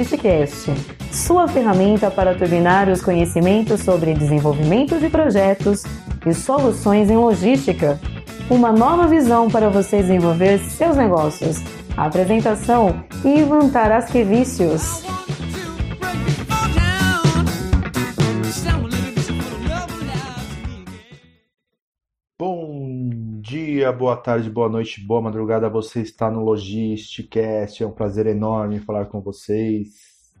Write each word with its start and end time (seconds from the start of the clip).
Logisticast, 0.00 0.72
sua 1.12 1.46
ferramenta 1.46 2.10
para 2.10 2.34
turbinar 2.34 2.88
os 2.88 3.02
conhecimentos 3.02 3.82
sobre 3.82 4.14
desenvolvimento 4.14 4.98
de 4.98 5.10
projetos 5.10 5.82
e 6.24 6.32
soluções 6.32 7.10
em 7.10 7.18
logística. 7.18 8.00
Uma 8.48 8.72
nova 8.72 9.06
visão 9.06 9.50
para 9.50 9.68
você 9.68 9.98
desenvolver 9.98 10.58
seus 10.58 10.96
negócios. 10.96 11.58
apresentação 11.98 13.04
Ivan 13.22 13.68
Tarasquevicius. 13.68 15.04
Dia, 23.80 23.90
boa 23.90 24.14
tarde, 24.14 24.50
boa 24.50 24.68
noite, 24.68 25.00
boa 25.00 25.22
madrugada. 25.22 25.66
Você 25.70 26.02
está 26.02 26.30
no 26.30 26.44
Logisticast. 26.44 27.82
É 27.82 27.86
um 27.86 27.90
prazer 27.90 28.26
enorme 28.26 28.78
falar 28.78 29.06
com 29.06 29.22
vocês. 29.22 30.34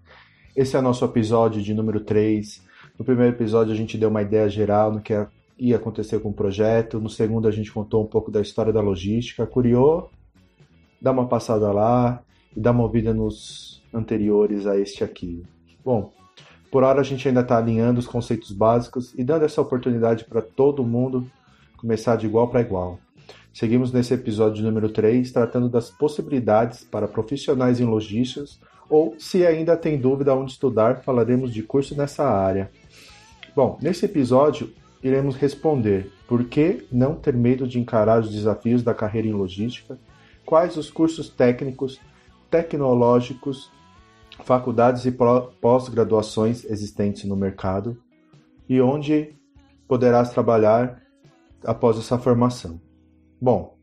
Esse 0.54 0.76
é 0.76 0.78
o 0.78 0.82
nosso 0.82 1.06
episódio 1.06 1.62
de 1.62 1.72
número 1.72 2.00
3. 2.00 2.62
No 2.98 3.04
primeiro 3.04 3.34
episódio 3.34 3.72
a 3.72 3.76
gente 3.76 3.96
deu 3.96 4.10
uma 4.10 4.20
ideia 4.20 4.46
geral 4.46 4.92
no 4.92 5.00
que 5.00 5.14
ia 5.58 5.76
acontecer 5.76 6.20
com 6.20 6.28
o 6.28 6.34
projeto. 6.34 7.00
No 7.00 7.08
segundo 7.08 7.48
a 7.48 7.50
gente 7.50 7.72
contou 7.72 8.04
um 8.04 8.06
pouco 8.06 8.30
da 8.30 8.42
história 8.42 8.74
da 8.74 8.82
logística. 8.82 9.46
Curiou? 9.46 10.10
Dá 11.00 11.10
uma 11.10 11.26
passada 11.26 11.72
lá 11.72 12.22
e 12.54 12.60
dá 12.60 12.72
uma 12.72 12.82
ouvida 12.82 13.14
nos 13.14 13.82
anteriores 13.90 14.66
a 14.66 14.78
este 14.78 15.02
aqui. 15.02 15.42
Bom, 15.82 16.12
por 16.70 16.82
hora 16.82 17.00
a 17.00 17.04
gente 17.04 17.26
ainda 17.26 17.40
está 17.40 17.56
alinhando 17.56 18.00
os 18.00 18.06
conceitos 18.06 18.52
básicos 18.52 19.14
e 19.16 19.24
dando 19.24 19.46
essa 19.46 19.62
oportunidade 19.62 20.26
para 20.26 20.42
todo 20.42 20.84
mundo 20.84 21.26
começar 21.78 22.16
de 22.16 22.26
igual 22.26 22.46
para 22.46 22.60
igual. 22.60 22.98
Seguimos 23.52 23.92
nesse 23.92 24.14
episódio 24.14 24.64
número 24.64 24.88
3 24.88 25.30
tratando 25.32 25.68
das 25.68 25.90
possibilidades 25.90 26.84
para 26.84 27.08
profissionais 27.08 27.80
em 27.80 27.84
logísticas 27.84 28.60
ou, 28.88 29.14
se 29.18 29.46
ainda 29.46 29.76
tem 29.76 29.98
dúvida 29.98 30.34
onde 30.34 30.52
estudar, 30.52 31.02
falaremos 31.02 31.52
de 31.52 31.62
curso 31.62 31.96
nessa 31.96 32.24
área. 32.24 32.70
Bom, 33.54 33.78
nesse 33.80 34.04
episódio 34.04 34.72
iremos 35.02 35.36
responder 35.36 36.10
por 36.26 36.44
que 36.44 36.86
não 36.90 37.14
ter 37.14 37.34
medo 37.34 37.66
de 37.66 37.78
encarar 37.78 38.20
os 38.20 38.30
desafios 38.30 38.82
da 38.82 38.94
carreira 38.94 39.28
em 39.28 39.32
logística, 39.32 39.98
quais 40.44 40.76
os 40.76 40.90
cursos 40.90 41.28
técnicos, 41.28 42.00
tecnológicos, 42.50 43.70
faculdades 44.42 45.04
e 45.06 45.12
pós-graduações 45.60 46.64
existentes 46.64 47.24
no 47.24 47.36
mercado 47.36 47.96
e 48.68 48.80
onde 48.80 49.34
poderás 49.86 50.30
trabalhar 50.30 51.02
após 51.64 51.98
essa 51.98 52.18
formação. 52.18 52.80
Bom, 53.40 53.74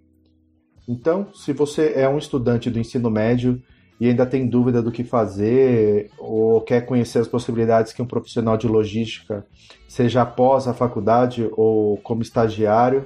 então, 0.87 1.27
se 1.33 1.51
você 1.51 1.93
é 1.95 2.07
um 2.07 2.17
estudante 2.17 2.69
do 2.69 2.79
ensino 2.79 3.09
médio 3.09 3.61
e 3.99 4.07
ainda 4.07 4.25
tem 4.25 4.47
dúvida 4.47 4.81
do 4.81 4.91
que 4.91 5.03
fazer 5.03 6.09
ou 6.17 6.61
quer 6.61 6.85
conhecer 6.85 7.19
as 7.19 7.27
possibilidades 7.27 7.91
que 7.91 8.01
um 8.01 8.05
profissional 8.05 8.55
de 8.55 8.67
logística, 8.67 9.45
seja 9.87 10.21
após 10.21 10.67
a 10.67 10.73
faculdade 10.73 11.49
ou 11.53 11.97
como 11.97 12.21
estagiário, 12.21 13.05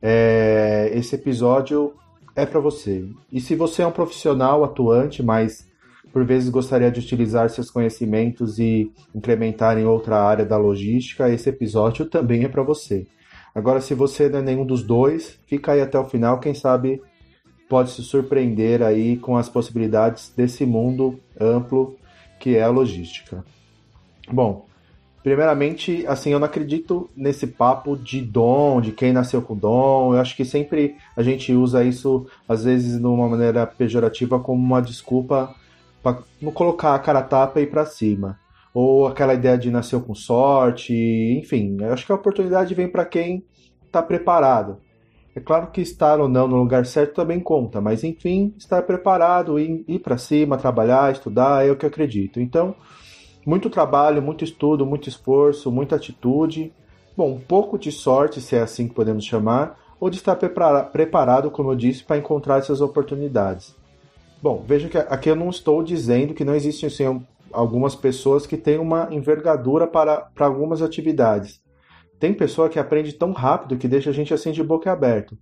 é, 0.00 0.90
esse 0.94 1.16
episódio 1.16 1.92
é 2.34 2.46
para 2.46 2.60
você. 2.60 3.04
E 3.32 3.40
se 3.40 3.56
você 3.56 3.82
é 3.82 3.86
um 3.86 3.92
profissional 3.92 4.62
atuante, 4.64 5.22
mas 5.22 5.66
por 6.12 6.24
vezes 6.24 6.48
gostaria 6.48 6.90
de 6.90 7.00
utilizar 7.00 7.50
seus 7.50 7.70
conhecimentos 7.70 8.58
e 8.58 8.90
incrementar 9.14 9.76
em 9.76 9.84
outra 9.84 10.22
área 10.22 10.46
da 10.46 10.56
logística, 10.56 11.28
esse 11.28 11.50
episódio 11.50 12.06
também 12.06 12.44
é 12.44 12.48
para 12.48 12.62
você. 12.62 13.06
Agora, 13.54 13.80
se 13.80 13.94
você 13.94 14.28
não 14.28 14.40
é 14.40 14.42
nenhum 14.42 14.64
dos 14.64 14.82
dois, 14.82 15.38
fica 15.46 15.72
aí 15.72 15.80
até 15.80 15.98
o 15.98 16.08
final, 16.08 16.38
quem 16.38 16.54
sabe 16.54 17.02
pode 17.68 17.90
se 17.90 18.02
surpreender 18.02 18.82
aí 18.82 19.16
com 19.16 19.36
as 19.36 19.48
possibilidades 19.48 20.32
desse 20.34 20.64
mundo 20.64 21.20
amplo 21.38 21.96
que 22.38 22.56
é 22.56 22.62
a 22.62 22.68
logística. 22.68 23.44
Bom, 24.30 24.66
primeiramente, 25.22 26.06
assim, 26.06 26.30
eu 26.30 26.38
não 26.38 26.46
acredito 26.46 27.10
nesse 27.16 27.46
papo 27.46 27.96
de 27.96 28.22
dom, 28.22 28.80
de 28.80 28.92
quem 28.92 29.12
nasceu 29.12 29.42
com 29.42 29.56
dom. 29.56 30.14
Eu 30.14 30.20
acho 30.20 30.36
que 30.36 30.44
sempre 30.44 30.96
a 31.16 31.22
gente 31.22 31.52
usa 31.52 31.84
isso, 31.84 32.26
às 32.48 32.64
vezes, 32.64 32.98
de 32.98 33.06
uma 33.06 33.28
maneira 33.28 33.66
pejorativa, 33.66 34.38
como 34.38 34.62
uma 34.62 34.80
desculpa 34.80 35.54
para 36.02 36.18
não 36.40 36.52
colocar 36.52 36.94
a 36.94 36.98
cara 36.98 37.22
tapa 37.22 37.60
e 37.60 37.66
para 37.66 37.84
cima 37.84 38.38
ou 38.80 39.08
aquela 39.08 39.34
ideia 39.34 39.58
de 39.58 39.72
nasceu 39.72 40.00
com 40.00 40.14
sorte, 40.14 40.94
enfim, 41.36 41.82
acho 41.90 42.06
que 42.06 42.12
a 42.12 42.14
oportunidade 42.14 42.76
vem 42.76 42.86
para 42.86 43.04
quem 43.04 43.44
está 43.84 44.00
preparado. 44.00 44.78
É 45.34 45.40
claro 45.40 45.72
que 45.72 45.80
estar 45.80 46.20
ou 46.20 46.28
não 46.28 46.46
no 46.46 46.58
lugar 46.58 46.86
certo 46.86 47.16
também 47.16 47.40
conta, 47.40 47.80
mas 47.80 48.04
enfim, 48.04 48.54
estar 48.56 48.82
preparado, 48.82 49.58
ir, 49.58 49.84
ir 49.88 49.98
para 49.98 50.16
cima, 50.16 50.56
trabalhar, 50.56 51.10
estudar, 51.10 51.66
é 51.66 51.72
o 51.72 51.76
que 51.76 51.86
eu 51.86 51.88
acredito. 51.88 52.38
Então, 52.38 52.72
muito 53.44 53.68
trabalho, 53.68 54.22
muito 54.22 54.44
estudo, 54.44 54.86
muito 54.86 55.08
esforço, 55.08 55.72
muita 55.72 55.96
atitude, 55.96 56.72
bom, 57.16 57.32
um 57.32 57.40
pouco 57.40 57.76
de 57.76 57.90
sorte, 57.90 58.40
se 58.40 58.54
é 58.54 58.60
assim 58.60 58.86
que 58.86 58.94
podemos 58.94 59.24
chamar, 59.24 59.76
ou 59.98 60.08
de 60.08 60.18
estar 60.18 60.36
preparado, 60.36 61.50
como 61.50 61.72
eu 61.72 61.74
disse, 61.74 62.04
para 62.04 62.16
encontrar 62.16 62.58
essas 62.58 62.80
oportunidades. 62.80 63.74
Bom, 64.40 64.62
veja 64.64 64.88
que 64.88 64.98
aqui 64.98 65.28
eu 65.28 65.34
não 65.34 65.50
estou 65.50 65.82
dizendo 65.82 66.32
que 66.32 66.44
não 66.44 66.54
existe 66.54 66.86
assim, 66.86 67.26
algumas 67.52 67.94
pessoas 67.94 68.46
que 68.46 68.56
têm 68.56 68.78
uma 68.78 69.08
envergadura 69.10 69.86
para, 69.86 70.20
para 70.20 70.46
algumas 70.46 70.82
atividades. 70.82 71.60
Tem 72.18 72.34
pessoa 72.34 72.68
que 72.68 72.78
aprende 72.78 73.12
tão 73.12 73.32
rápido 73.32 73.76
que 73.76 73.88
deixa 73.88 74.10
a 74.10 74.12
gente 74.12 74.34
assim 74.34 74.50
de 74.50 74.62
boca 74.62 74.90
aberta. 74.90 75.36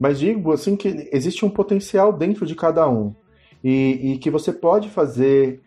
Mas 0.00 0.18
digo 0.18 0.52
assim 0.52 0.76
que 0.76 1.08
existe 1.12 1.44
um 1.44 1.50
potencial 1.50 2.12
dentro 2.12 2.46
de 2.46 2.54
cada 2.54 2.88
um. 2.88 3.14
E, 3.62 4.12
e 4.12 4.18
que 4.18 4.30
você 4.30 4.52
pode 4.52 4.88
fazer 4.88 5.60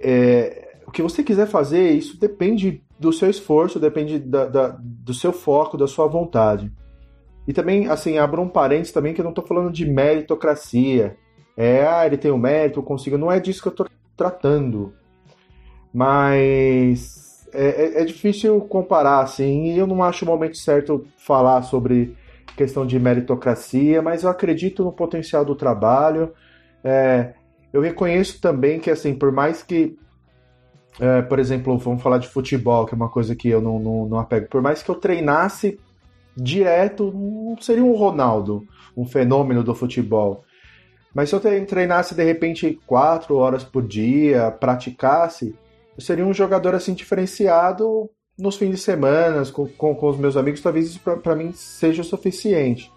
é, 0.00 0.76
o 0.86 0.90
que 0.90 1.02
você 1.02 1.22
quiser 1.22 1.46
fazer, 1.46 1.92
isso 1.92 2.18
depende 2.18 2.82
do 2.98 3.12
seu 3.12 3.30
esforço, 3.30 3.80
depende 3.80 4.18
da, 4.18 4.46
da, 4.46 4.68
do 4.78 5.14
seu 5.14 5.32
foco, 5.32 5.76
da 5.76 5.86
sua 5.86 6.06
vontade. 6.06 6.70
E 7.46 7.52
também, 7.52 7.88
assim, 7.88 8.18
abro 8.18 8.42
um 8.42 8.48
parênteses 8.48 8.92
também 8.92 9.14
que 9.14 9.20
eu 9.20 9.24
não 9.24 9.32
estou 9.32 9.44
falando 9.44 9.72
de 9.72 9.84
meritocracia. 9.86 11.16
É, 11.56 11.86
ah, 11.86 12.06
ele 12.06 12.16
tem 12.16 12.30
o 12.30 12.38
mérito, 12.38 12.80
eu 12.80 12.84
consigo. 12.84 13.18
Não 13.18 13.30
é 13.30 13.40
disso 13.40 13.62
que 13.62 13.68
eu 13.68 13.72
estou 13.72 13.86
tratando. 14.16 14.94
Mas 15.92 17.46
é, 17.52 17.66
é, 17.66 18.02
é, 18.02 18.04
difícil 18.04 18.60
comparar, 18.62 19.20
assim, 19.20 19.72
e 19.72 19.78
eu 19.78 19.86
não 19.86 20.02
acho 20.02 20.24
o 20.24 20.28
momento 20.28 20.56
certo 20.56 21.06
falar 21.18 21.62
sobre 21.62 22.16
questão 22.56 22.86
de 22.86 22.98
meritocracia, 22.98 24.00
mas 24.00 24.22
eu 24.22 24.30
acredito 24.30 24.82
no 24.82 24.92
potencial 24.92 25.44
do 25.44 25.54
trabalho. 25.54 26.32
É, 26.82 27.34
eu 27.72 27.80
reconheço 27.80 28.40
também 28.40 28.80
que, 28.80 28.90
assim, 28.90 29.14
por 29.14 29.30
mais 29.30 29.62
que, 29.62 29.96
é, 30.98 31.22
por 31.22 31.38
exemplo, 31.38 31.76
vamos 31.78 32.02
falar 32.02 32.18
de 32.18 32.28
futebol, 32.28 32.86
que 32.86 32.94
é 32.94 32.96
uma 32.96 33.10
coisa 33.10 33.36
que 33.36 33.48
eu 33.48 33.60
não, 33.60 33.78
não, 33.78 34.08
não 34.08 34.18
apego, 34.18 34.48
por 34.48 34.62
mais 34.62 34.82
que 34.82 34.90
eu 34.90 34.94
treinasse 34.94 35.78
direto, 36.34 37.12
não 37.12 37.56
seria 37.60 37.84
um 37.84 37.94
Ronaldo, 37.94 38.66
um 38.96 39.04
fenômeno 39.04 39.62
do 39.62 39.74
futebol. 39.74 40.44
Mas 41.14 41.28
se 41.28 41.34
eu 41.34 41.40
treinasse 41.40 42.14
de 42.14 42.24
repente 42.24 42.78
quatro 42.86 43.36
horas 43.36 43.62
por 43.62 43.86
dia, 43.86 44.50
praticasse, 44.50 45.54
eu 45.96 46.02
seria 46.02 46.24
um 46.24 46.32
jogador 46.32 46.74
assim 46.74 46.94
diferenciado 46.94 48.08
nos 48.38 48.56
fins 48.56 48.70
de 48.70 48.78
semana, 48.78 49.44
com, 49.46 49.68
com, 49.68 49.94
com 49.94 50.08
os 50.08 50.16
meus 50.16 50.36
amigos, 50.36 50.62
talvez 50.62 50.86
isso 50.86 51.00
para 51.00 51.36
mim 51.36 51.52
seja 51.52 52.00
o 52.00 52.04
suficiente. 52.04 52.90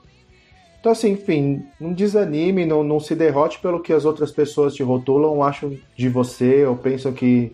Então, 0.79 0.91
assim, 0.91 1.11
enfim, 1.13 1.65
não 1.79 1.93
desanime, 1.93 2.65
não, 2.65 2.83
não 2.83 2.99
se 2.99 3.15
derrote 3.15 3.59
pelo 3.59 3.81
que 3.81 3.91
as 3.91 4.05
outras 4.05 4.31
pessoas 4.31 4.75
te 4.75 4.83
rotulam, 4.83 5.41
acham 5.43 5.75
de 5.97 6.07
você 6.07 6.63
ou 6.63 6.75
pensam 6.75 7.11
que 7.11 7.51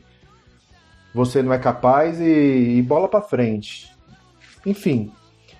você 1.13 1.41
não 1.41 1.53
é 1.53 1.57
capaz 1.57 2.19
e, 2.19 2.25
e 2.25 2.81
bola 2.81 3.07
para 3.07 3.21
frente. 3.21 3.89
Enfim, 4.65 5.11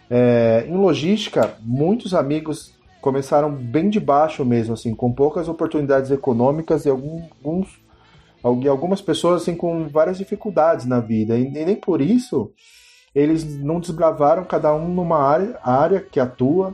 é, 0.09 0.65
em 0.67 0.75
logística, 0.75 1.55
muitos 1.61 2.13
amigos 2.13 2.73
começaram 3.01 3.51
bem 3.51 3.89
de 3.89 3.99
baixo 3.99 4.45
mesmo, 4.45 4.73
assim, 4.73 4.93
com 4.93 5.11
poucas 5.11 5.49
oportunidades 5.49 6.11
econômicas 6.11 6.85
e 6.85 6.89
alguns, 6.89 7.67
algumas 8.43 9.01
pessoas 9.01 9.41
assim 9.41 9.55
com 9.55 9.87
várias 9.87 10.17
dificuldades 10.17 10.85
na 10.85 10.99
vida. 10.99 11.37
E, 11.37 11.49
nem 11.49 11.75
por 11.75 11.99
isso 12.01 12.53
eles 13.13 13.43
não 13.61 13.79
desbravaram 13.79 14.45
cada 14.45 14.73
um 14.73 14.87
numa 14.87 15.17
área, 15.17 15.59
área 15.63 15.99
que 15.99 16.19
atua. 16.19 16.73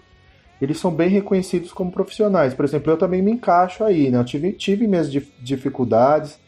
Eles 0.62 0.80
são 0.80 0.92
bem 0.92 1.10
reconhecidos 1.10 1.72
como 1.72 1.92
profissionais. 1.92 2.54
Por 2.54 2.66
exemplo, 2.66 2.92
eu 2.92 2.98
também 2.98 3.22
me 3.22 3.32
encaixo 3.32 3.84
aí, 3.84 4.10
né? 4.10 4.20
Eu 4.20 4.26
tive, 4.26 4.54
tive 4.54 4.88
minhas 4.88 5.12
dificuldades, 5.12 6.40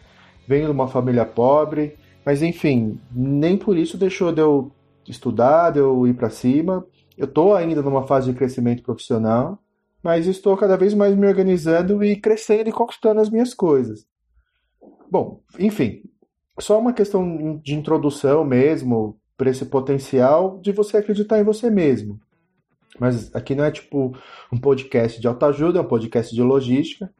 venho 0.48 0.66
de 0.66 0.72
uma 0.72 0.88
família 0.88 1.26
pobre, 1.26 1.96
mas 2.26 2.42
enfim, 2.42 3.00
nem 3.12 3.58
por 3.58 3.78
isso 3.78 3.98
deixou 3.98 4.32
de 4.32 4.42
eu 4.42 4.72
estudar, 5.08 5.72
de 5.72 5.80
eu 5.80 6.08
ir 6.08 6.14
para 6.14 6.30
cima. 6.30 6.86
Eu 7.18 7.26
estou 7.26 7.56
ainda 7.56 7.82
numa 7.82 8.06
fase 8.06 8.32
de 8.32 8.38
crescimento 8.38 8.84
profissional, 8.84 9.60
mas 10.04 10.28
estou 10.28 10.56
cada 10.56 10.78
vez 10.78 10.94
mais 10.94 11.16
me 11.16 11.28
organizando 11.28 12.04
e 12.04 12.16
crescendo 12.16 12.70
e 12.70 12.74
conquistando 12.74 13.20
as 13.20 13.30
minhas 13.30 13.54
coisas. 13.54 14.06
Bom, 15.12 15.42
enfim, 15.58 16.04
só 16.60 16.80
uma 16.80 16.94
questão 16.94 17.58
de 17.64 17.74
introdução 17.74 18.46
mesmo 18.46 19.20
para 19.38 19.50
esse 19.50 19.66
potencial 19.66 20.60
de 20.60 20.72
você 20.72 20.98
acreditar 20.98 21.40
em 21.40 21.44
você 21.44 21.70
mesmo. 21.70 22.20
Mas 23.00 23.34
aqui 23.34 23.56
não 23.56 23.64
é 23.64 23.72
tipo 23.72 24.16
um 24.52 24.58
podcast 24.58 25.20
de 25.20 25.28
autoajuda, 25.28 25.80
é 25.80 25.82
um 25.82 25.88
podcast 25.88 26.34
de 26.34 26.42
logística. 26.42 27.12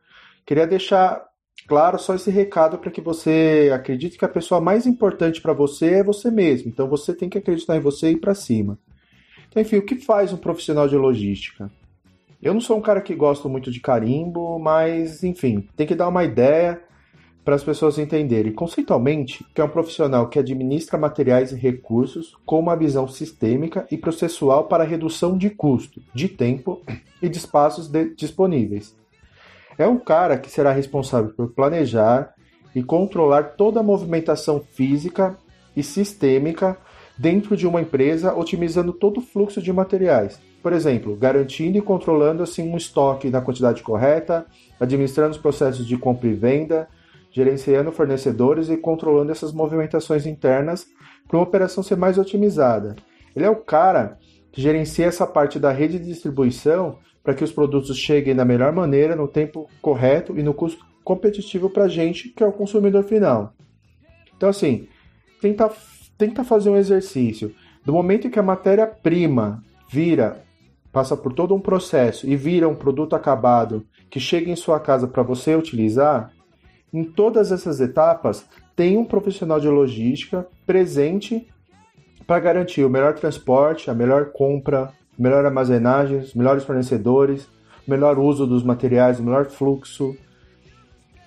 Queria 0.46 0.68
deixar 0.68 1.24
claro, 1.68 2.00
só 2.00 2.16
esse 2.16 2.30
recado 2.32 2.78
para 2.78 2.92
que 2.92 3.02
você 3.02 3.72
acredite 3.74 4.18
que 4.18 4.26
a 4.26 4.30
pessoa 4.30 4.60
mais 4.60 4.86
importante 4.86 5.42
para 5.42 5.54
você 5.54 5.96
é 5.96 6.04
você 6.04 6.32
mesmo. 6.32 6.70
Então 6.70 6.88
você 6.88 7.14
tem 7.14 7.30
que 7.30 7.38
acreditar 7.38 7.78
em 7.78 7.82
você 7.82 8.10
e 8.10 8.14
ir 8.14 8.18
para 8.18 8.34
cima. 8.34 8.78
Então, 9.48 9.62
enfim, 9.62 9.78
o 9.78 9.86
que 9.86 9.96
faz 9.96 10.32
um 10.32 10.38
profissional 10.38 10.88
de 10.88 10.96
logística? 10.96 11.72
Eu 12.42 12.54
não 12.54 12.62
sou 12.62 12.78
um 12.78 12.82
cara 12.82 13.02
que 13.02 13.14
gosto 13.14 13.50
muito 13.50 13.70
de 13.70 13.82
carimbo, 13.82 14.58
mas 14.60 15.24
enfim, 15.24 15.68
tem 15.76 15.86
que 15.86 15.94
dar 15.94 16.08
uma 16.08 16.24
ideia 16.24 16.82
para 17.44 17.56
as 17.56 17.64
pessoas 17.64 17.98
entenderem 17.98 18.54
conceitualmente 18.54 19.46
que 19.54 19.60
é 19.60 19.64
um 19.64 19.70
profissional 19.70 20.30
que 20.30 20.40
administra 20.40 20.98
materiais 20.98 21.52
e 21.52 21.56
recursos 21.56 22.38
com 22.46 22.60
uma 22.60 22.78
visão 22.78 23.10
sistêmica 23.10 23.86
e 23.92 23.98
processual 23.98 24.66
para 24.66 24.86
redução 24.86 25.38
de 25.38 25.50
custo, 25.50 26.02
de 26.14 26.30
tempo 26.30 26.82
e 27.22 27.28
de 27.28 27.38
espaços 27.38 27.90
de 27.90 28.16
disponíveis. 28.16 28.96
É 29.78 29.86
um 29.86 29.98
cara 29.98 30.38
que 30.38 30.50
será 30.50 30.72
responsável 30.72 31.34
por 31.34 31.50
planejar 31.52 32.34
e 32.74 32.82
controlar 32.82 33.56
toda 33.58 33.82
a 33.82 33.84
movimentação 33.84 34.62
física 34.62 35.38
e 35.76 35.84
sistêmica 35.84 36.78
dentro 37.18 37.58
de 37.58 37.68
uma 37.68 37.82
empresa, 37.82 38.34
otimizando 38.34 38.94
todo 38.94 39.18
o 39.18 39.22
fluxo 39.22 39.62
de 39.62 39.74
materiais. 39.74 40.40
Por 40.62 40.74
exemplo, 40.74 41.16
garantindo 41.16 41.78
e 41.78 41.82
controlando 41.82 42.44
assim 42.44 42.70
um 42.70 42.76
estoque 42.76 43.30
na 43.30 43.42
quantidade 43.42 43.82
correta, 43.82 44.46
administrando 44.80 45.32
os 45.32 45.38
processos 45.38 45.86
de 45.88 45.98
compra 45.98 46.28
e 46.28 46.34
venda, 46.34 46.88
gerenciando 47.32 47.92
fornecedores 47.92 48.70
e 48.70 48.78
controlando 48.78 49.32
essas 49.32 49.54
movimentações 49.54 50.26
internas 50.26 50.88
para 51.28 51.38
uma 51.38 51.44
operação 51.44 51.84
ser 51.84 51.96
mais 51.96 52.18
otimizada. 52.18 52.96
Ele 53.36 53.46
é 53.46 53.50
o 53.50 53.56
cara 53.56 54.18
que 54.52 54.62
gerencia 54.62 55.06
essa 55.06 55.26
parte 55.26 55.60
da 55.60 55.72
rede 55.72 56.00
de 56.00 56.06
distribuição 56.06 56.98
para 57.24 57.34
que 57.34 57.44
os 57.44 57.52
produtos 57.52 57.96
cheguem 57.98 58.36
da 58.36 58.44
melhor 58.44 58.74
maneira, 58.74 59.16
no 59.16 59.28
tempo 59.28 59.70
correto 59.82 60.38
e 60.38 60.44
no 60.44 60.54
custo 60.54 60.84
competitivo 61.04 61.70
para 61.70 61.86
a 61.86 61.88
gente, 61.88 62.30
que 62.30 62.44
é 62.44 62.48
o 62.48 62.52
consumidor 62.52 63.04
final. 63.04 63.54
Então, 64.36 64.50
assim, 64.50 64.88
tenta, 65.42 65.72
tenta 66.18 66.44
fazer 66.44 66.70
um 66.70 66.78
exercício. 66.78 67.54
Do 67.86 67.94
momento 67.94 68.30
que 68.30 68.40
a 68.40 68.44
matéria-prima 68.44 69.64
vira, 69.90 70.44
passa 70.92 71.16
por 71.16 71.34
todo 71.34 71.54
um 71.56 71.60
processo 71.60 72.28
e 72.28 72.36
vira 72.36 72.68
um 72.68 72.76
produto 72.76 73.16
acabado 73.16 73.86
que 74.10 74.20
chega 74.20 74.50
em 74.50 74.56
sua 74.56 74.80
casa 74.80 75.08
para 75.08 75.24
você 75.24 75.56
utilizar, 75.56 76.32
em 76.92 77.04
todas 77.04 77.52
essas 77.52 77.80
etapas, 77.80 78.46
tem 78.76 78.98
um 78.98 79.06
profissional 79.06 79.60
de 79.60 79.68
logística 79.68 80.48
presente 80.66 81.48
para 82.26 82.40
garantir 82.40 82.84
o 82.84 82.90
melhor 82.90 83.14
transporte, 83.14 83.90
a 83.90 83.94
melhor 83.94 84.32
compra, 84.32 84.92
melhor 85.18 85.46
armazenagem, 85.46 86.18
os 86.18 86.34
melhores 86.34 86.64
fornecedores, 86.64 87.48
melhor 87.88 88.18
uso 88.18 88.48
dos 88.48 88.64
materiais, 88.64 89.20
o 89.20 89.24
melhor 89.24 89.46
fluxo, 89.46 90.16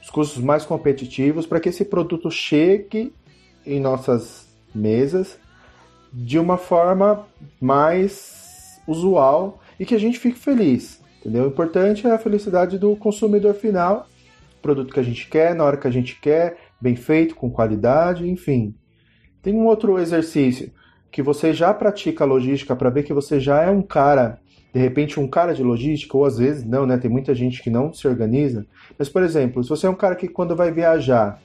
os 0.02 0.10
custos 0.10 0.42
mais 0.42 0.64
competitivos 0.64 1.46
para 1.46 1.60
que 1.60 1.68
esse 1.68 1.84
produto 1.84 2.30
chegue 2.30 3.12
em 3.64 3.78
nossas 3.78 4.48
mesas 4.74 5.38
de 6.12 6.38
uma 6.38 6.56
forma 6.56 7.26
mais 7.60 8.41
usual 8.86 9.60
e 9.78 9.84
que 9.84 9.94
a 9.94 10.00
gente 10.00 10.18
fique 10.18 10.38
feliz. 10.38 11.02
Entendeu? 11.20 11.44
O 11.44 11.48
importante 11.48 12.06
é 12.06 12.10
a 12.10 12.18
felicidade 12.18 12.78
do 12.78 12.96
consumidor 12.96 13.54
final 13.54 14.06
produto 14.62 14.94
que 14.94 15.00
a 15.00 15.02
gente 15.02 15.28
quer, 15.28 15.54
na 15.54 15.64
hora 15.64 15.76
que 15.76 15.88
a 15.88 15.90
gente 15.90 16.18
quer, 16.20 16.56
bem 16.80 16.94
feito, 16.94 17.34
com 17.34 17.50
qualidade, 17.50 18.26
enfim. 18.30 18.74
Tem 19.42 19.52
um 19.52 19.66
outro 19.66 19.98
exercício 19.98 20.72
que 21.10 21.20
você 21.20 21.52
já 21.52 21.74
pratica 21.74 22.24
logística 22.24 22.74
para 22.74 22.88
ver 22.88 23.02
que 23.02 23.12
você 23.12 23.38
já 23.38 23.62
é 23.62 23.70
um 23.70 23.82
cara, 23.82 24.38
de 24.72 24.80
repente 24.80 25.20
um 25.20 25.28
cara 25.28 25.52
de 25.52 25.62
logística, 25.62 26.16
ou 26.16 26.24
às 26.24 26.38
vezes 26.38 26.64
não, 26.64 26.86
né? 26.86 26.96
Tem 26.96 27.10
muita 27.10 27.34
gente 27.34 27.62
que 27.62 27.68
não 27.68 27.92
se 27.92 28.06
organiza. 28.06 28.64
Mas, 28.98 29.08
por 29.08 29.22
exemplo, 29.22 29.62
se 29.62 29.68
você 29.68 29.86
é 29.86 29.90
um 29.90 29.94
cara 29.94 30.14
que 30.14 30.28
quando 30.28 30.56
vai 30.56 30.70
viajar, 30.70 31.42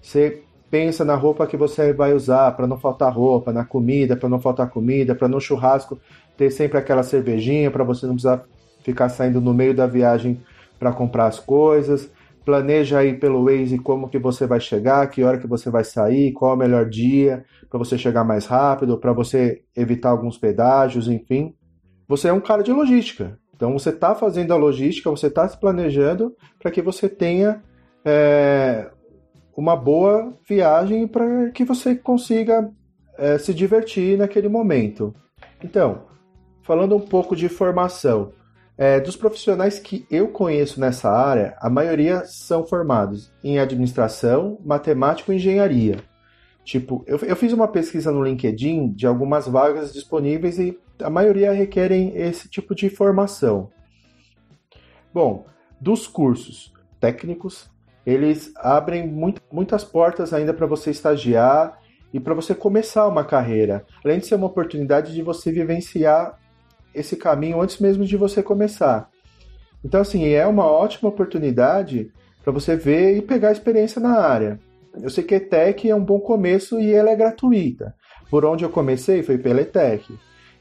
você 0.00 0.42
pensa 0.72 1.04
na 1.04 1.14
roupa 1.14 1.46
que 1.46 1.54
você 1.54 1.92
vai 1.92 2.14
usar 2.14 2.50
para 2.52 2.66
não 2.66 2.78
faltar 2.78 3.12
roupa, 3.12 3.52
na 3.52 3.62
comida 3.62 4.16
para 4.16 4.30
não 4.30 4.40
faltar 4.40 4.70
comida, 4.70 5.14
para 5.14 5.28
no 5.28 5.38
churrasco 5.38 6.00
ter 6.34 6.50
sempre 6.50 6.78
aquela 6.78 7.02
cervejinha 7.02 7.70
para 7.70 7.84
você 7.84 8.06
não 8.06 8.14
precisar 8.14 8.42
ficar 8.82 9.10
saindo 9.10 9.38
no 9.38 9.52
meio 9.52 9.74
da 9.74 9.86
viagem 9.86 10.40
para 10.78 10.90
comprar 10.90 11.26
as 11.26 11.38
coisas 11.38 12.10
planeja 12.44 12.98
aí 12.98 13.14
pelo 13.14 13.44
Waze 13.44 13.78
como 13.78 14.08
que 14.08 14.18
você 14.18 14.46
vai 14.46 14.60
chegar, 14.60 15.06
que 15.08 15.22
hora 15.22 15.38
que 15.38 15.46
você 15.46 15.70
vai 15.70 15.84
sair, 15.84 16.32
qual 16.32 16.52
é 16.52 16.54
o 16.54 16.58
melhor 16.58 16.88
dia 16.88 17.44
para 17.68 17.78
você 17.78 17.96
chegar 17.96 18.24
mais 18.24 18.46
rápido, 18.46 18.98
para 18.98 19.12
você 19.12 19.62
evitar 19.76 20.10
alguns 20.10 20.36
pedágios, 20.36 21.08
enfim. 21.08 21.54
Você 22.08 22.28
é 22.28 22.32
um 22.32 22.40
cara 22.40 22.62
de 22.62 22.72
logística. 22.72 23.38
Então 23.54 23.72
você 23.72 23.90
está 23.90 24.14
fazendo 24.14 24.52
a 24.52 24.56
logística, 24.56 25.10
você 25.10 25.28
está 25.28 25.48
se 25.48 25.58
planejando 25.58 26.34
para 26.58 26.70
que 26.70 26.82
você 26.82 27.08
tenha 27.08 27.62
é, 28.04 28.90
uma 29.56 29.76
boa 29.76 30.36
viagem 30.48 31.06
para 31.06 31.50
que 31.50 31.64
você 31.64 31.94
consiga 31.94 32.70
é, 33.18 33.38
se 33.38 33.52
divertir 33.52 34.16
naquele 34.16 34.48
momento. 34.48 35.14
Então, 35.62 36.02
falando 36.62 36.96
um 36.96 37.00
pouco 37.00 37.36
de 37.36 37.48
formação, 37.48 38.32
é, 38.76 38.98
dos 38.98 39.16
profissionais 39.16 39.78
que 39.78 40.06
eu 40.10 40.28
conheço 40.28 40.80
nessa 40.80 41.10
área, 41.10 41.56
a 41.60 41.68
maioria 41.68 42.24
são 42.24 42.64
formados 42.64 43.30
em 43.44 43.58
administração, 43.58 44.58
matemática 44.64 45.32
e 45.32 45.36
engenharia. 45.36 45.98
Tipo, 46.64 47.04
eu, 47.06 47.18
eu 47.18 47.36
fiz 47.36 47.52
uma 47.52 47.68
pesquisa 47.68 48.10
no 48.10 48.24
LinkedIn 48.24 48.92
de 48.92 49.06
algumas 49.06 49.46
vagas 49.46 49.92
disponíveis 49.92 50.58
e 50.58 50.78
a 51.02 51.10
maioria 51.10 51.52
requerem 51.52 52.16
esse 52.16 52.48
tipo 52.48 52.74
de 52.74 52.88
formação. 52.88 53.70
Bom, 55.12 55.44
dos 55.80 56.06
cursos 56.06 56.72
técnicos, 57.00 57.68
eles 58.06 58.52
abrem 58.56 59.06
muito, 59.06 59.40
muitas 59.50 59.84
portas 59.84 60.32
ainda 60.32 60.52
para 60.52 60.66
você 60.66 60.90
estagiar 60.90 61.78
e 62.12 62.20
para 62.20 62.34
você 62.34 62.54
começar 62.54 63.06
uma 63.08 63.24
carreira, 63.24 63.84
além 64.04 64.18
de 64.18 64.26
ser 64.26 64.34
uma 64.34 64.46
oportunidade 64.46 65.14
de 65.14 65.22
você 65.22 65.50
vivenciar 65.50 66.38
esse 66.94 67.16
caminho 67.16 67.60
antes 67.60 67.78
mesmo 67.78 68.04
de 68.04 68.16
você 68.16 68.42
começar. 68.42 69.08
Então, 69.84 70.00
assim, 70.00 70.28
é 70.28 70.46
uma 70.46 70.66
ótima 70.66 71.08
oportunidade 71.08 72.12
para 72.42 72.52
você 72.52 72.76
ver 72.76 73.16
e 73.16 73.22
pegar 73.22 73.52
experiência 73.52 74.00
na 74.00 74.20
área. 74.20 74.60
Eu 75.00 75.08
sei 75.08 75.24
que 75.24 75.34
a 75.34 75.38
ETEC 75.38 75.88
é 75.88 75.94
um 75.94 76.04
bom 76.04 76.20
começo 76.20 76.78
e 76.78 76.92
ela 76.92 77.10
é 77.10 77.16
gratuita. 77.16 77.94
Por 78.30 78.44
onde 78.44 78.64
eu 78.64 78.70
comecei 78.70 79.22
foi 79.22 79.38
pela 79.38 79.62
ETEC. 79.62 80.14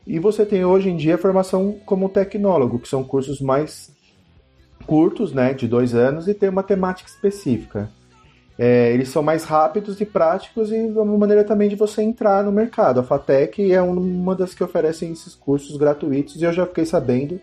E 0.08 0.20
você 0.20 0.46
tem 0.46 0.64
hoje 0.66 0.90
em 0.90 0.96
dia 0.96 1.16
a 1.16 1.18
formação 1.18 1.78
como 1.86 2.10
tecnólogo, 2.10 2.80
que 2.80 2.88
são 2.88 3.04
cursos 3.04 3.42
mais 3.42 3.92
curtos, 4.82 5.34
né, 5.34 5.54
de 5.54 5.68
dois 5.68 5.96
anos, 5.96 6.28
e 6.28 6.34
tem 6.34 6.50
uma 6.50 6.64
temática 6.64 7.10
específica. 7.10 7.90
É, 8.58 8.94
eles 8.94 9.10
são 9.10 9.24
mais 9.24 9.44
rápidos 9.44 10.00
e 10.02 10.06
práticos 10.06 10.72
e 10.72 10.76
uma 10.76 11.18
maneira 11.18 11.44
também 11.44 11.68
de 11.68 11.76
você 11.76 12.04
entrar 12.04 12.44
no 12.44 12.52
mercado. 12.52 13.00
A 13.00 13.04
FATEC 13.04 13.72
é 13.72 13.82
uma 13.82 14.36
das 14.36 14.54
que 14.54 14.64
oferecem 14.64 15.12
esses 15.12 15.34
cursos 15.34 15.78
gratuitos 15.78 16.40
e 16.40 16.44
eu 16.44 16.54
já 16.54 16.66
fiquei 16.68 16.86
sabendo 16.86 17.40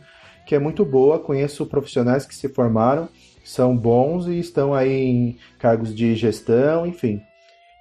que 0.46 0.54
é 0.54 0.58
muito 0.58 0.84
boa. 0.84 1.18
Conheço 1.18 1.66
profissionais 1.66 2.24
que 2.24 2.34
se 2.34 2.48
formaram, 2.48 3.08
são 3.44 3.76
bons 3.76 4.28
e 4.28 4.38
estão 4.38 4.74
aí 4.74 4.92
em 4.92 5.36
cargos 5.58 5.94
de 5.94 6.14
gestão, 6.14 6.86
enfim. 6.86 7.20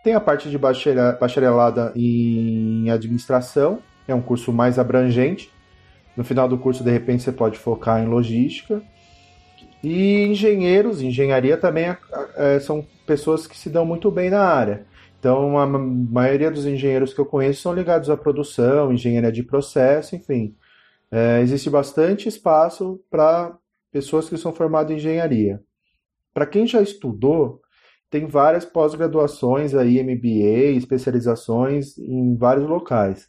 Tem 0.04 0.16
a 0.16 0.20
parte 0.20 0.50
de 0.50 0.58
bacharelada 0.58 1.92
em 1.96 2.90
administração, 2.90 3.80
é 4.08 4.16
um 4.16 4.22
curso 4.22 4.52
mais 4.52 4.80
abrangente. 4.80 5.52
No 6.16 6.24
final 6.24 6.48
do 6.48 6.58
curso, 6.58 6.84
de 6.84 6.90
repente, 6.90 7.22
você 7.22 7.32
pode 7.32 7.60
focar 7.60 8.02
em 8.02 8.08
logística. 8.08 8.82
E 9.84 10.24
engenheiros, 10.24 11.02
engenharia 11.02 11.58
também 11.58 11.96
é, 12.36 12.60
são 12.60 12.86
pessoas 13.06 13.46
que 13.46 13.58
se 13.58 13.70
dão 13.70 13.86
muito 13.86 14.10
bem 14.12 14.30
na 14.30 14.44
área. 14.44 14.86
Então, 15.20 15.58
a 15.58 15.66
maioria 15.66 16.52
dos 16.52 16.66
engenheiros 16.66 17.14
que 17.14 17.20
eu 17.20 17.26
conheço 17.26 17.62
são 17.62 17.74
ligados 17.74 18.10
à 18.10 18.18
produção, 18.18 18.94
engenharia 18.94 19.32
de 19.32 19.44
processo, 19.44 20.16
enfim. 20.16 20.56
É, 21.12 21.42
existe 21.42 21.70
bastante 21.70 22.28
espaço 22.28 23.02
para 23.10 23.58
pessoas 23.92 24.30
que 24.30 24.38
são 24.38 24.54
formadas 24.54 24.92
em 24.92 24.96
engenharia. 24.96 25.62
Para 26.34 26.46
quem 26.46 26.68
já 26.68 26.82
estudou, 26.82 27.62
tem 28.10 28.26
várias 28.28 28.66
pós-graduações 28.66 29.74
aí, 29.74 30.02
MBA, 30.04 30.78
especializações 30.78 31.98
em 31.98 32.36
vários 32.36 32.68
locais. 32.68 33.28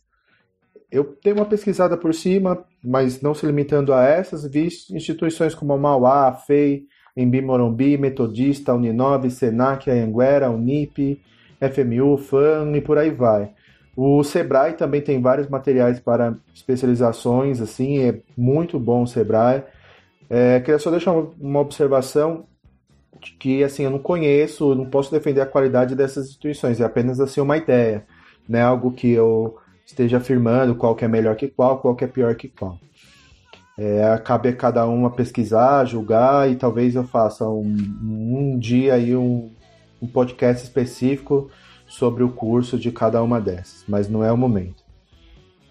Eu 0.90 1.04
tenho 1.04 1.36
uma 1.36 1.44
pesquisada 1.44 1.96
por 1.96 2.14
cima, 2.14 2.64
mas 2.82 3.20
não 3.20 3.34
se 3.34 3.44
limitando 3.44 3.92
a 3.92 4.04
essas, 4.04 4.46
vi 4.50 4.68
instituições 4.90 5.54
como 5.54 5.74
a 5.74 5.78
Mauá, 5.78 6.28
a 6.28 6.34
FEI, 6.34 6.84
Embi 7.16 7.42
Morumbi, 7.42 7.98
Metodista, 7.98 8.74
Uninob, 8.74 9.30
Senac, 9.30 9.90
Anhanguera, 9.90 10.50
Unip, 10.50 11.20
FMU, 11.60 12.16
FAM 12.16 12.76
e 12.76 12.80
por 12.80 12.96
aí 12.96 13.10
vai. 13.10 13.52
O 13.96 14.22
Sebrae 14.22 14.74
também 14.74 15.00
tem 15.00 15.20
vários 15.20 15.48
materiais 15.48 15.98
para 15.98 16.36
especializações, 16.54 17.60
assim, 17.60 17.98
é 17.98 18.20
muito 18.36 18.78
bom 18.78 19.02
o 19.02 19.06
Sebrae. 19.06 19.64
É, 20.30 20.60
queria 20.60 20.78
só 20.78 20.90
deixar 20.90 21.12
uma 21.12 21.58
observação 21.58 22.46
que, 23.40 23.64
assim, 23.64 23.82
eu 23.82 23.90
não 23.90 23.98
conheço, 23.98 24.74
não 24.76 24.88
posso 24.88 25.10
defender 25.10 25.40
a 25.40 25.46
qualidade 25.46 25.96
dessas 25.96 26.28
instituições, 26.28 26.80
é 26.80 26.84
apenas, 26.84 27.18
assim, 27.18 27.40
uma 27.40 27.56
ideia, 27.56 28.06
né, 28.48 28.62
algo 28.62 28.92
que 28.92 29.10
eu 29.10 29.56
esteja 29.88 30.18
afirmando 30.18 30.74
qual 30.74 30.94
que 30.94 31.04
é 31.04 31.08
melhor 31.08 31.34
que 31.34 31.48
qual, 31.48 31.78
qual 31.78 31.96
que 31.96 32.04
é 32.04 32.06
pior 32.06 32.34
que 32.34 32.48
qual. 32.48 32.78
É, 33.76 34.18
cabe 34.18 34.50
a 34.50 34.56
cada 34.56 34.86
um 34.86 35.06
a 35.06 35.10
pesquisar, 35.10 35.84
julgar 35.86 36.50
e 36.50 36.56
talvez 36.56 36.94
eu 36.94 37.04
faça 37.04 37.48
um, 37.48 37.76
um 38.02 38.58
dia 38.58 38.94
aí 38.94 39.16
um, 39.16 39.50
um 40.02 40.06
podcast 40.06 40.64
específico 40.64 41.50
sobre 41.86 42.22
o 42.22 42.28
curso 42.28 42.78
de 42.78 42.90
cada 42.90 43.22
uma 43.22 43.40
dessas, 43.40 43.84
mas 43.88 44.08
não 44.08 44.22
é 44.22 44.30
o 44.30 44.36
momento. 44.36 44.82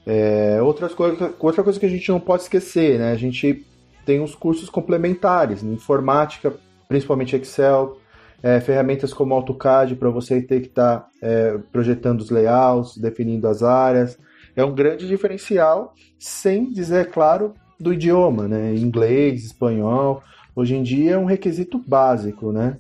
É, 0.06 0.60
outras 0.62 0.94
coisa, 0.94 1.34
outra 1.38 1.64
coisa 1.64 1.80
que 1.80 1.86
a 1.86 1.90
gente 1.90 2.10
não 2.10 2.20
pode 2.20 2.44
esquecer, 2.44 2.98
né? 2.98 3.12
A 3.12 3.18
gente 3.18 3.66
tem 4.06 4.22
os 4.22 4.34
cursos 4.34 4.70
complementares, 4.70 5.62
informática, 5.62 6.56
principalmente 6.88 7.36
Excel, 7.36 7.98
é, 8.42 8.60
ferramentas 8.60 9.14
como 9.14 9.34
AutoCAD 9.34 9.96
para 9.96 10.10
você 10.10 10.42
ter 10.42 10.62
que 10.62 10.68
estar 10.68 11.00
tá, 11.00 11.10
é, 11.22 11.58
projetando 11.72 12.22
os 12.22 12.30
layouts, 12.30 12.98
definindo 12.98 13.48
as 13.48 13.64
áreas. 13.64 14.18
É 14.56 14.64
um 14.64 14.74
grande 14.74 15.08
diferencial, 15.08 15.94
sem 16.18 16.72
dizer, 16.72 17.12
claro, 17.12 17.54
do 17.80 17.94
idioma, 17.94 18.48
né? 18.48 18.74
Inglês, 18.76 19.46
espanhol. 19.46 20.24
Hoje 20.56 20.76
em 20.76 20.84
dia 20.84 21.14
é 21.14 21.18
um 21.18 21.26
requisito 21.26 21.78
básico, 21.78 22.52
né? 22.52 22.78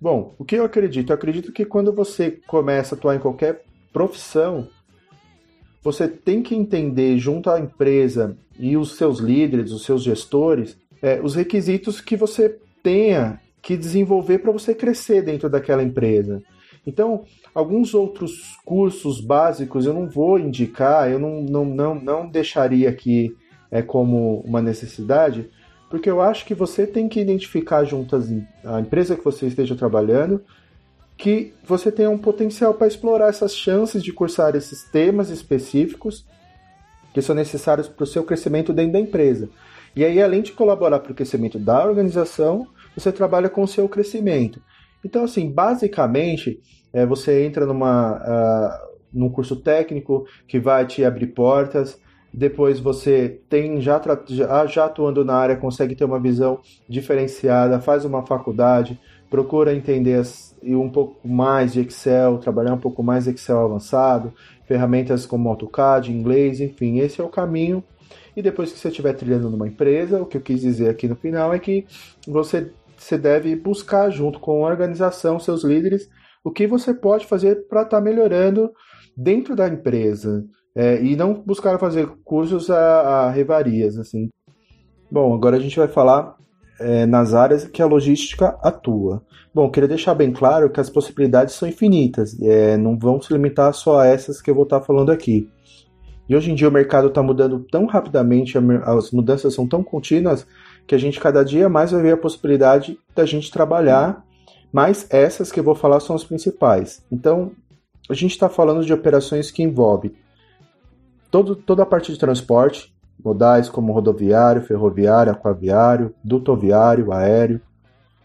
Bom, 0.00 0.34
o 0.38 0.44
que 0.44 0.56
eu 0.56 0.64
acredito? 0.64 1.10
Eu 1.10 1.14
acredito 1.14 1.52
que 1.52 1.64
quando 1.64 1.92
você 1.92 2.30
começa 2.46 2.94
a 2.94 2.98
atuar 2.98 3.16
em 3.16 3.20
qualquer 3.20 3.62
profissão, 3.92 4.68
você 5.82 6.06
tem 6.08 6.42
que 6.42 6.54
entender 6.54 7.18
junto 7.18 7.50
à 7.50 7.58
empresa 7.58 8.36
e 8.58 8.76
os 8.76 8.96
seus 8.96 9.18
líderes, 9.18 9.72
os 9.72 9.84
seus 9.84 10.02
gestores, 10.02 10.76
é, 11.00 11.20
os 11.20 11.34
requisitos 11.34 12.00
que 12.00 12.16
você 12.16 12.58
tenha 12.82 13.40
que 13.60 13.76
desenvolver 13.76 14.38
para 14.38 14.52
você 14.52 14.74
crescer 14.74 15.22
dentro 15.22 15.48
daquela 15.48 15.82
empresa. 15.82 16.42
Então, 16.86 17.24
alguns 17.54 17.92
outros 17.92 18.56
cursos 18.64 19.20
básicos 19.20 19.84
eu 19.84 19.92
não 19.92 20.08
vou 20.08 20.38
indicar, 20.38 21.10
eu 21.10 21.18
não, 21.18 21.42
não, 21.42 21.64
não, 21.64 21.94
não 21.94 22.28
deixaria 22.28 22.88
aqui 22.88 23.36
é, 23.70 23.82
como 23.82 24.40
uma 24.40 24.62
necessidade, 24.62 25.50
porque 25.90 26.08
eu 26.08 26.20
acho 26.20 26.46
que 26.46 26.54
você 26.54 26.86
tem 26.86 27.08
que 27.08 27.20
identificar 27.20 27.84
junto 27.84 28.16
à 28.64 28.80
empresa 28.80 29.16
que 29.16 29.24
você 29.24 29.46
esteja 29.46 29.74
trabalhando 29.74 30.42
que 31.18 31.52
você 31.64 31.90
tem 31.90 32.06
um 32.06 32.16
potencial 32.16 32.72
para 32.72 32.86
explorar 32.86 33.28
essas 33.28 33.54
chances 33.54 34.02
de 34.02 34.12
cursar 34.12 34.54
esses 34.54 34.84
temas 34.84 35.30
específicos 35.30 36.24
que 37.12 37.20
são 37.20 37.34
necessários 37.34 37.88
para 37.88 38.04
o 38.04 38.06
seu 38.06 38.22
crescimento 38.22 38.72
dentro 38.72 38.92
da 38.92 39.00
empresa. 39.00 39.50
E 39.96 40.04
aí, 40.04 40.22
além 40.22 40.42
de 40.42 40.52
colaborar 40.52 41.00
para 41.00 41.10
o 41.10 41.14
crescimento 41.14 41.58
da 41.58 41.84
organização, 41.84 42.68
você 42.98 43.12
trabalha 43.12 43.48
com 43.48 43.62
o 43.62 43.68
seu 43.68 43.88
crescimento. 43.88 44.60
Então, 45.04 45.24
assim, 45.24 45.50
basicamente, 45.50 46.60
é, 46.92 47.06
você 47.06 47.44
entra 47.44 47.64
numa, 47.66 48.16
uh, 48.16 48.98
num 49.12 49.28
curso 49.28 49.56
técnico 49.56 50.26
que 50.46 50.58
vai 50.58 50.86
te 50.86 51.04
abrir 51.04 51.28
portas, 51.28 52.00
depois 52.32 52.78
você 52.78 53.40
tem 53.48 53.80
já, 53.80 54.00
já, 54.26 54.66
já 54.66 54.84
atuando 54.84 55.24
na 55.24 55.34
área, 55.34 55.56
consegue 55.56 55.94
ter 55.94 56.04
uma 56.04 56.20
visão 56.20 56.60
diferenciada, 56.88 57.80
faz 57.80 58.04
uma 58.04 58.24
faculdade, 58.26 59.00
procura 59.30 59.74
entender 59.74 60.14
as, 60.14 60.54
um 60.62 60.90
pouco 60.90 61.26
mais 61.26 61.72
de 61.72 61.80
Excel, 61.80 62.38
trabalhar 62.38 62.74
um 62.74 62.78
pouco 62.78 63.02
mais 63.02 63.26
Excel 63.26 63.64
avançado, 63.64 64.32
ferramentas 64.66 65.24
como 65.24 65.48
AutoCAD, 65.48 66.12
inglês, 66.12 66.60
enfim, 66.60 66.98
esse 66.98 67.20
é 67.20 67.24
o 67.24 67.28
caminho. 67.28 67.82
E 68.36 68.42
depois 68.42 68.70
que 68.70 68.78
você 68.78 68.88
estiver 68.88 69.14
trilhando 69.14 69.50
numa 69.50 69.66
empresa, 69.66 70.22
o 70.22 70.26
que 70.26 70.36
eu 70.36 70.40
quis 70.40 70.60
dizer 70.60 70.90
aqui 70.90 71.08
no 71.08 71.16
final 71.16 71.52
é 71.52 71.58
que 71.58 71.84
você, 72.26 72.70
você 72.98 73.16
deve 73.16 73.54
buscar 73.56 74.10
junto 74.10 74.40
com 74.40 74.64
a 74.64 74.68
organização, 74.68 75.38
seus 75.38 75.64
líderes, 75.64 76.08
o 76.44 76.50
que 76.50 76.66
você 76.66 76.92
pode 76.92 77.26
fazer 77.26 77.66
para 77.68 77.82
estar 77.82 77.98
tá 77.98 78.02
melhorando 78.02 78.70
dentro 79.16 79.56
da 79.56 79.68
empresa 79.68 80.44
é, 80.76 81.02
e 81.02 81.16
não 81.16 81.34
buscar 81.34 81.78
fazer 81.78 82.08
cursos 82.24 82.70
a, 82.70 83.00
a 83.00 83.30
revarias, 83.30 83.98
assim. 83.98 84.28
Bom, 85.10 85.34
agora 85.34 85.56
a 85.56 85.60
gente 85.60 85.78
vai 85.78 85.88
falar 85.88 86.36
é, 86.78 87.06
nas 87.06 87.34
áreas 87.34 87.64
que 87.64 87.82
a 87.82 87.86
logística 87.86 88.58
atua. 88.62 89.22
Bom, 89.54 89.70
queria 89.70 89.88
deixar 89.88 90.14
bem 90.14 90.32
claro 90.32 90.70
que 90.70 90.80
as 90.80 90.90
possibilidades 90.90 91.54
são 91.54 91.68
infinitas, 91.68 92.40
é, 92.40 92.76
não 92.76 92.98
vão 92.98 93.20
se 93.20 93.32
limitar 93.32 93.72
só 93.74 94.00
a 94.00 94.06
essas 94.06 94.40
que 94.40 94.50
eu 94.50 94.54
vou 94.54 94.64
estar 94.64 94.80
falando 94.82 95.10
aqui. 95.10 95.48
E 96.28 96.36
hoje 96.36 96.52
em 96.52 96.54
dia 96.54 96.68
o 96.68 96.72
mercado 96.72 97.08
está 97.08 97.22
mudando 97.22 97.66
tão 97.70 97.86
rapidamente, 97.86 98.58
as 98.84 99.10
mudanças 99.10 99.54
são 99.54 99.66
tão 99.66 99.82
contínuas, 99.82 100.46
que 100.88 100.94
a 100.94 100.98
gente 100.98 101.20
cada 101.20 101.44
dia 101.44 101.68
mais 101.68 101.92
vai 101.92 102.00
ver 102.00 102.14
a 102.14 102.16
possibilidade 102.16 102.98
da 103.14 103.26
gente 103.26 103.50
trabalhar, 103.50 104.24
mas 104.72 105.06
essas 105.10 105.52
que 105.52 105.60
eu 105.60 105.64
vou 105.64 105.74
falar 105.74 106.00
são 106.00 106.16
as 106.16 106.24
principais. 106.24 107.04
Então, 107.12 107.52
a 108.08 108.14
gente 108.14 108.32
está 108.32 108.48
falando 108.48 108.84
de 108.84 108.92
operações 108.92 109.50
que 109.50 109.62
envolvem 109.62 110.12
todo, 111.30 111.54
toda 111.54 111.82
a 111.82 111.86
parte 111.86 112.10
de 112.10 112.18
transporte, 112.18 112.90
modais 113.22 113.68
como 113.68 113.92
rodoviário, 113.92 114.62
ferroviário, 114.62 115.30
aquaviário, 115.30 116.14
dutoviário, 116.24 117.12
aéreo, 117.12 117.60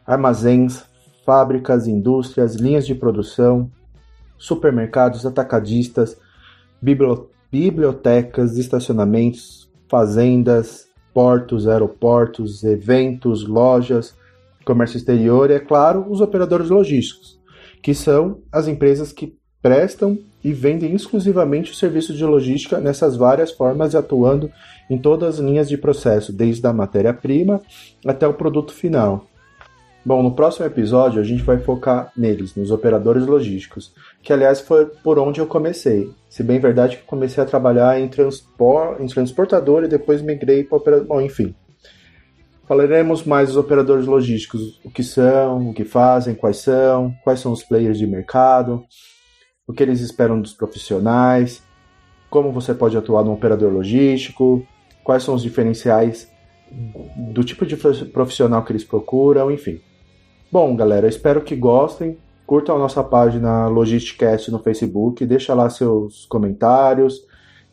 armazéns, 0.08 0.86
fábricas, 1.26 1.86
indústrias, 1.86 2.56
linhas 2.56 2.86
de 2.86 2.96
produção, 2.96 3.70
supermercados, 4.38 5.26
atacadistas, 5.26 6.18
bibliotecas, 7.52 8.58
estacionamentos, 8.58 9.70
fazendas, 9.90 10.88
portos, 11.14 11.68
aeroportos, 11.68 12.64
eventos, 12.64 13.48
lojas, 13.48 14.16
comércio 14.66 14.98
exterior 14.98 15.50
e, 15.50 15.54
é 15.54 15.60
claro, 15.60 16.06
os 16.10 16.22
operadores 16.22 16.70
logísticos, 16.70 17.40
que 17.82 17.94
são 17.94 18.40
as 18.52 18.68
empresas 18.68 19.12
que 19.12 19.38
prestam 19.62 20.18
e 20.44 20.52
vendem 20.52 20.94
exclusivamente 20.94 21.72
o 21.72 21.76
serviço 21.76 22.14
de 22.14 22.26
logística 22.26 22.80
nessas 22.80 23.16
várias 23.16 23.52
formas 23.52 23.94
e 23.94 23.98
atuando 23.98 24.52
em 24.90 24.98
todas 24.98 25.36
as 25.36 25.40
linhas 25.40 25.70
de 25.70 25.78
processo, 25.78 26.34
desde 26.34 26.66
a 26.68 26.74
matéria-prima 26.74 27.62
até 28.06 28.28
o 28.28 28.34
produto 28.34 28.74
final. 28.74 29.26
Bom, 30.06 30.22
no 30.22 30.36
próximo 30.36 30.66
episódio 30.66 31.22
a 31.22 31.24
gente 31.24 31.44
vai 31.44 31.58
focar 31.60 32.12
neles, 32.18 32.56
nos 32.56 32.72
operadores 32.72 33.26
logísticos, 33.26 33.94
que 34.22 34.34
aliás 34.34 34.60
foi 34.60 34.86
por 34.86 35.18
onde 35.18 35.40
eu 35.40 35.48
comecei. 35.48 36.12
Se 36.28 36.44
bem 36.44 36.60
verdade 36.60 36.98
que 36.98 37.04
comecei 37.04 37.42
a 37.42 37.46
trabalhar 37.46 37.98
em, 37.98 38.10
transpor, 38.10 38.98
em 39.00 39.08
transportador 39.08 39.86
e 39.86 39.88
depois 39.88 40.22
migrei 40.22 40.66
para 40.66 40.78
operador. 40.78 41.08
Bom, 41.08 41.22
enfim. 41.22 41.56
Falaremos 42.68 43.24
mais 43.24 43.50
dos 43.50 43.58
operadores 43.58 44.06
logísticos, 44.06 44.82
o 44.84 44.90
que 44.90 45.04
são, 45.04 45.70
o 45.70 45.74
que 45.74 45.86
fazem, 45.86 46.36
quais 46.36 46.58
são, 46.58 47.14
quais 47.24 47.40
são 47.40 47.54
os 47.54 47.64
players 47.64 47.98
de 47.98 48.06
mercado, 48.06 48.84
o 49.66 49.72
que 49.72 49.84
eles 49.84 50.02
esperam 50.02 50.42
dos 50.42 50.54
profissionais, 50.54 51.64
como 52.30 52.52
você 52.52 52.74
pode 52.74 52.98
atuar 52.98 53.24
no 53.24 53.32
operador 53.32 53.72
logístico, 53.72 54.66
quais 55.02 55.24
são 55.24 55.36
os 55.36 55.42
diferenciais 55.42 56.30
do 57.32 57.44
tipo 57.44 57.66
de 57.66 57.78
profissional 57.78 58.66
que 58.66 58.72
eles 58.74 58.84
procuram, 58.84 59.50
enfim. 59.50 59.80
Bom, 60.54 60.76
galera, 60.76 61.08
espero 61.08 61.42
que 61.42 61.56
gostem. 61.56 62.20
Curtam 62.46 62.76
a 62.76 62.78
nossa 62.78 63.04
página 63.04 63.68
Logisticast 63.70 64.52
no 64.52 64.60
Facebook, 64.60 65.26
deixa 65.26 65.52
lá 65.56 65.68
seus 65.68 66.28
comentários. 66.28 67.26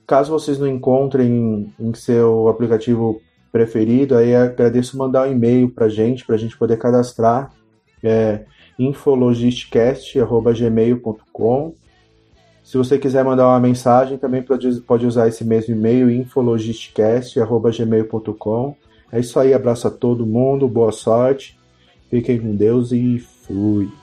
Caso 0.07 0.31
vocês 0.31 0.59
não 0.59 0.67
encontrem 0.67 1.73
em 1.79 1.95
seu 1.95 2.49
aplicativo 2.49 3.21
preferido, 3.51 4.17
aí 4.17 4.35
agradeço 4.35 4.97
mandar 4.97 5.29
um 5.29 5.33
e-mail 5.33 5.69
para 5.69 5.87
a 5.87 5.89
gente, 5.89 6.25
para 6.25 6.37
a 6.37 6.39
gente 6.39 6.57
poder 6.57 6.79
cadastrar. 6.79 7.53
É 8.03 8.45
infologisticast.gmail.com 8.79 11.75
Se 12.63 12.77
você 12.77 12.99
quiser 12.99 13.25
mandar 13.25 13.49
uma 13.49 13.61
mensagem, 13.61 14.19
também 14.19 14.43
pode, 14.43 15.07
usar 15.07 15.29
esse 15.29 15.45
mesmo 15.45 15.75
e-mail, 15.75 16.11
infologisticast.gmail.com 16.11 18.77
É 19.11 19.21
isso 19.21 19.39
aí, 19.39 19.55
abraço 19.55 19.89
a 19.89 19.91
todo 19.91 20.27
mundo, 20.27 20.69
boa 20.69 20.93
sorte, 20.93 21.59
fiquem 22.11 22.39
com 22.41 22.55
Deus 22.55 22.93
e 22.93 23.19
fui! 23.19 24.02